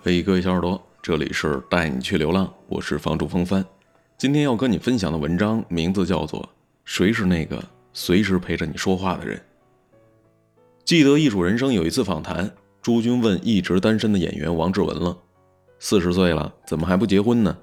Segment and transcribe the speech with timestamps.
[0.00, 3.64] 嘿，各位小耳朵，这里是带你去流浪，我是房主风帆。
[4.16, 6.40] 今天要跟你分享的文章名字叫做
[6.84, 7.60] 《谁是那个
[7.92, 9.36] 随时陪着你说话的人》。
[10.84, 12.48] 记得《艺术人生》有一次访谈，
[12.80, 15.18] 朱军问一直单身的演员王志文了
[15.80, 17.58] ：“四十岁了，怎么还不结婚呢？”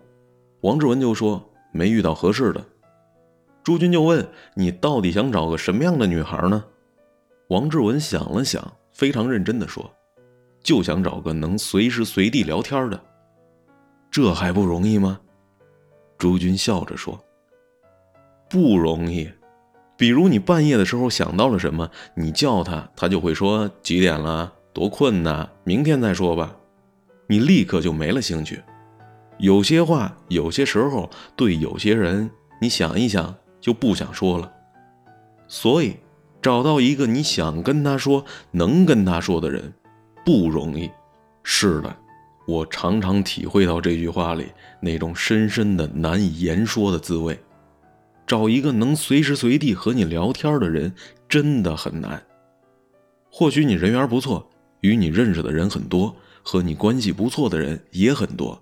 [0.59, 1.41] 王志文就说
[1.71, 2.61] ：“没遇到合适的。”
[3.63, 6.65] 朱军就问：“你到底想找个什么样的女孩呢？”
[7.47, 9.89] 王志文想了想，非常认真地说。
[10.65, 12.99] 就想找个能随时随地聊天的，
[14.09, 15.19] 这还不容易吗？
[16.17, 17.23] 朱军笑着说
[18.49, 19.29] ：“不容易。
[19.95, 26.55] 比如你半夜的时候想到了什么，你叫他，他就会说几点了，多困呐，明天再说吧。
[27.27, 28.59] 你立刻就没了兴趣。
[29.37, 34.51] 有些话，有些时候，对有些人，你想一想就不想说了。
[35.47, 35.97] 所以，
[36.41, 39.71] 找到一个你想跟他说、能跟他说的人。”
[40.25, 40.89] 不容易，
[41.43, 41.95] 是的，
[42.47, 44.47] 我常常体会到这句话里
[44.81, 47.39] 那种深深的难以言说的滋味。
[48.25, 50.91] 找一个能随时随地和你聊天的人
[51.29, 52.19] 真的很难。
[53.29, 54.49] 或许你人缘不错，
[54.81, 58.59] 与你认识的人很多，和你关系不错的人也很多，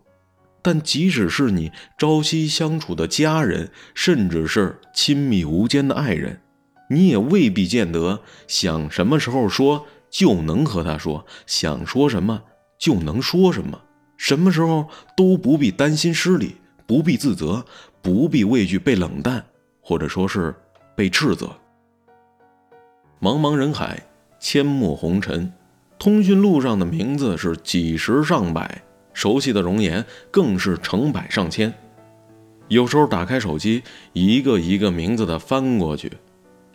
[0.62, 6.42] 但即使是你朝夕相处的家人，甚至是亲密无间的爱人，
[6.90, 9.86] 你也未必见得想什么时候说。
[10.14, 12.40] 就能和他说，想说什么
[12.78, 13.82] 就能说什么，
[14.16, 17.66] 什么时候都不必担心失礼，不必自责，
[18.00, 19.44] 不必畏惧被冷淡，
[19.82, 20.54] 或者说是
[20.96, 21.50] 被斥责。
[23.20, 24.00] 茫茫人海，
[24.40, 25.52] 阡陌红尘，
[25.98, 31.74] 通讯录上的名字是几十上百，熟悉的容颜更是成百上千。
[32.68, 33.82] 有时候打开手机，
[34.14, 36.12] 一个一个名字的翻过去。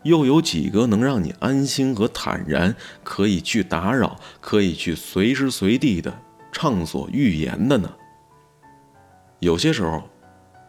[0.04, 7.92] 又有几个能让你安心和坦然，可以去打扰，可以去随时随地的畅所欲言的呢？
[9.40, 10.08] 有些时候，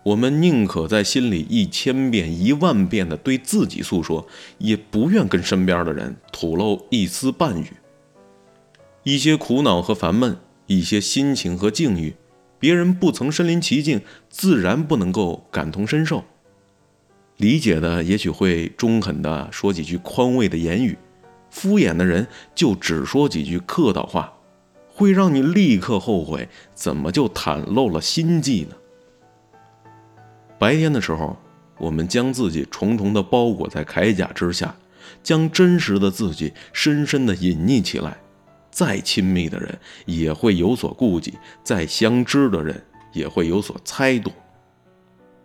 [0.03, 7.73] 我们宁可在心里一千遍、一万遍的对自己诉说，也不愿跟身边的人吐露一丝半语。
[9.03, 10.37] 一些苦恼和烦闷，
[10.67, 12.15] 一些心情和境遇，
[12.59, 16.23] 别人不曾身临其境，自然不能够感同身受。
[17.39, 20.97] 理解的也许会中肯的说几句宽慰的言语，
[21.49, 24.33] 敷衍的人就只说几句客套话，
[24.89, 28.75] 会让你立刻后悔，怎么就袒露了心迹呢？
[30.57, 31.37] 白天的时候，
[31.77, 34.75] 我们将自己重重的包裹在铠甲之下，
[35.23, 38.17] 将真实的自己深深的隐匿起来，
[38.69, 42.83] 再亲密的人也会有所顾忌，再相知的人
[43.13, 44.29] 也会有所猜度。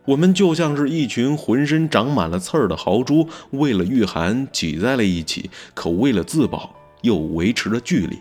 [0.06, 8.18] 我们就像是一群浑身长满了刺儿的豪猪，为了御寒挤在了一起，可为了自保又维持着距离。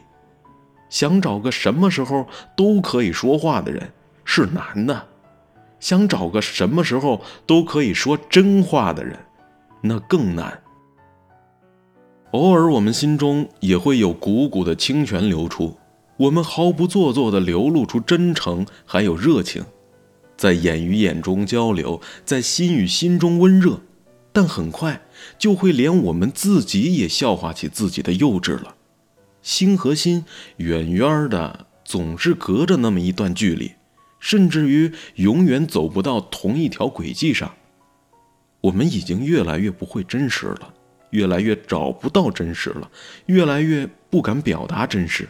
[0.89, 3.91] 想找个什么时候都可以说话的人
[4.23, 5.07] 是难的，
[5.79, 9.17] 想找个什么时候都可以说真话的人，
[9.81, 10.61] 那更难。
[12.31, 15.77] 偶尔我们心中也会有股股的清泉流出，
[16.17, 19.63] 我们毫不做作地流露出真诚还有热情。
[20.35, 23.81] 在眼与眼中交流，在心与心中温热，
[24.31, 25.01] 但很快
[25.37, 28.75] 就会连我们自己也笑话起自己的幼稚了。
[29.41, 30.25] 心和心
[30.57, 33.73] 远远的，总是隔着那么一段距离，
[34.19, 37.53] 甚至于永远走不到同一条轨迹上。
[38.61, 40.73] 我们已经越来越不会真实了，
[41.09, 42.89] 越来越找不到真实了，
[43.25, 45.27] 越来越不敢表达真实。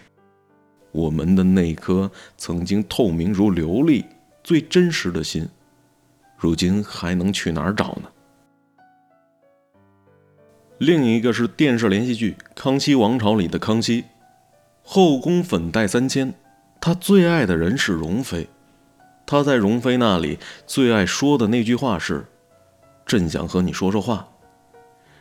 [0.91, 4.03] 我们的那颗曾经透明如琉璃。
[4.43, 5.47] 最真实的心，
[6.37, 8.09] 如今还能去哪儿找呢？
[10.79, 14.03] 另一个是电视连续剧《康熙王朝》里的康熙，
[14.83, 16.33] 后宫粉黛三千，
[16.81, 18.49] 他最爱的人是容妃。
[19.25, 20.37] 他在容妃那里
[20.67, 22.25] 最爱说的那句话是
[23.07, 24.27] ：“朕想和你说说话。”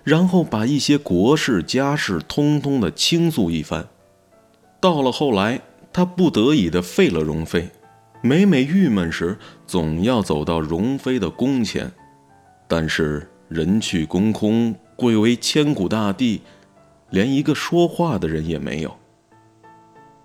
[0.03, 3.87] 然后把一些国事家事通通的倾诉一番。
[4.81, 5.61] 到了后来，
[5.93, 7.71] 他不得已的废了容妃。
[8.25, 9.37] 每每郁闷时，
[9.67, 11.91] 总要走到容妃的宫前，
[12.69, 16.41] 但是人去宫空，贵为千古大帝，
[17.11, 18.97] 连一个说话的人也没有。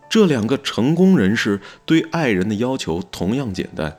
[0.08, 3.98] 这两个成功人士对爱人的要求同样简单，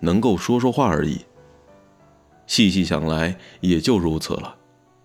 [0.00, 1.24] 能够说说话而已。
[2.46, 4.56] 细细想来，也就如此了。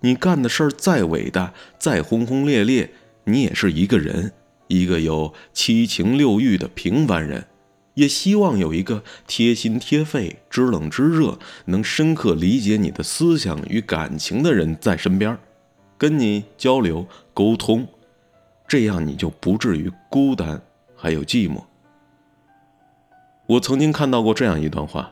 [0.01, 2.92] 你干的事儿再伟大，再轰轰烈烈，
[3.24, 4.33] 你也是一个人，
[4.68, 7.45] 一个有七情六欲的平凡人。
[8.00, 15.38] 也希望有一个贴心贴肺、知冷知热、能深刻理解你的思想与感情的人在身边，
[15.98, 17.86] 跟你交流沟通，
[18.66, 20.62] 这样你就不至于孤单
[20.96, 21.62] 还有寂寞。
[23.48, 25.12] 我曾经看到过这样一段话：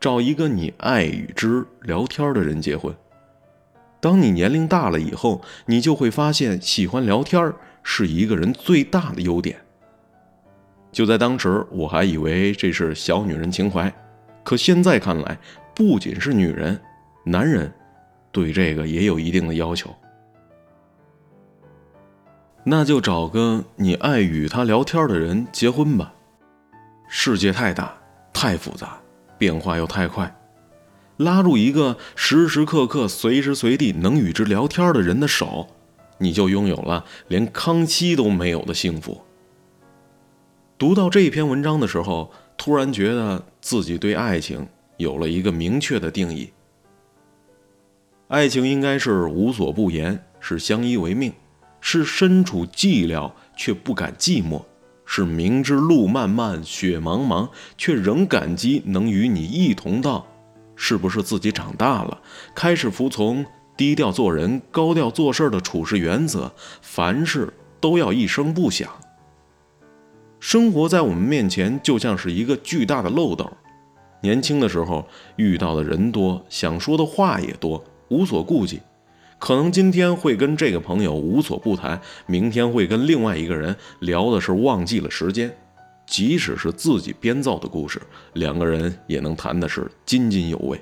[0.00, 2.94] 找一个你爱与之聊天的人结婚。
[4.00, 9.63] 当你年龄大了以后，你就会发现，喜欢聊天是一个人最大的优点。
[10.94, 13.92] 就在当时，我还以为这是小女人情怀，
[14.44, 15.36] 可现在看来，
[15.74, 16.80] 不仅是女人，
[17.24, 17.70] 男人
[18.30, 19.92] 对这个也有一定的要求。
[22.62, 26.14] 那就找个你爱与他聊天的人结婚吧。
[27.08, 27.92] 世界太大，
[28.32, 28.96] 太复杂，
[29.36, 30.32] 变化又太快。
[31.16, 35.66] 拉住一个时时刻刻、随时随地能与之聊天的人的手，
[36.18, 39.20] 你就拥有了连康熙都没有的幸福。
[40.76, 44.66] 读到这篇文章的时候，突然觉得自己对爱情
[44.96, 46.50] 有了一个明确的定义：
[48.26, 51.32] 爱情应该是无所不言，是相依为命，
[51.80, 54.62] 是身处寂寥却不敢寂寞，
[55.06, 57.48] 是明知路漫漫、雪茫茫，
[57.78, 60.26] 却仍感激能与你一同到。
[60.74, 62.20] 是不是自己长大了，
[62.52, 66.52] 开始服从低调做人、高调做事的处事原则？
[66.82, 68.90] 凡事都要一声不响。
[70.46, 73.50] 生活在我们面前就像是一个巨大的漏斗。
[74.20, 78.82] 年轻的时候遇到的人多，想说的话也多，无所顾忌。
[79.38, 85.50] 可能今天会跟这个朋友无所不谈，明天会跟另外一个人聊的是忘记了时间。
[86.06, 87.98] 即使是自己编造的故事，
[88.34, 90.78] 两个人也能谈的是津津有味。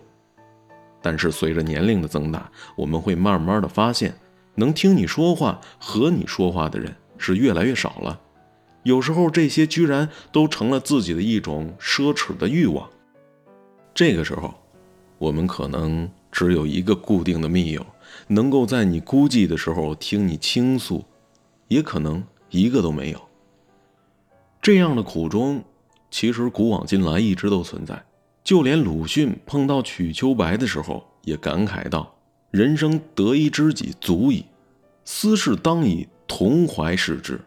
[1.01, 4.13] 但是随着年龄的增大，我们会慢慢的发现，
[4.57, 8.19] 能听你说话、和你说话的人是越来越少了。
[8.83, 12.89] 有时候这些居然都成了自己的一种奢侈的欲望。
[13.95, 14.55] 这个时候，
[15.19, 17.85] 我们可能只有一个固定的密友，
[18.29, 21.05] 能够在你孤寂的时候听你倾诉，
[21.69, 23.21] 也可能一个都没有。
[24.61, 25.63] 这样的苦衷，
[26.11, 28.05] 其实古往今来一直都存在。
[28.43, 32.17] 就连鲁迅碰到瞿秋白的时候，也感慨道
[32.51, 34.45] ：“人生得一知己足矣，
[35.05, 37.41] 斯事当以同怀视之。”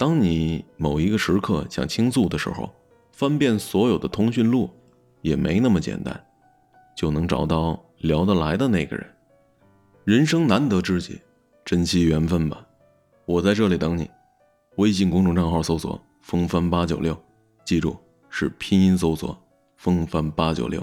[0.00, 2.72] 当你某一个时刻想倾诉的时候，
[3.12, 4.70] 翻遍所有的通讯录，
[5.20, 6.18] 也没那么简单，
[6.96, 9.06] 就能找到聊得来的那个人。
[10.04, 11.20] 人生难得知己，
[11.66, 12.66] 珍惜缘分吧。
[13.26, 14.08] 我在这里等你。
[14.76, 17.14] 微信公众账号搜索“风帆八九六”，
[17.66, 17.94] 记住
[18.30, 19.38] 是拼音搜索
[19.76, 20.82] “风帆八九六”。